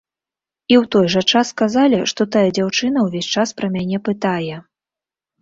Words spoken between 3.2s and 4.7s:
час пра мяне пытае.